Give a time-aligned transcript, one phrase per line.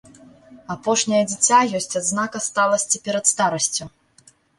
[0.75, 3.83] Апошняе дзіця ёсць адзнака сталасці перад старасцю.